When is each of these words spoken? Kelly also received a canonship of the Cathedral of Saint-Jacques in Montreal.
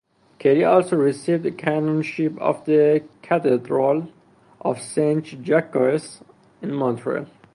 Kelly 0.39 0.63
also 0.63 0.95
received 0.97 1.45
a 1.45 1.51
canonship 1.51 2.35
of 2.41 2.65
the 2.65 3.03
Cathedral 3.21 4.07
of 4.61 4.81
Saint-Jacques 4.81 5.75
in 6.63 6.73
Montreal. 6.73 7.27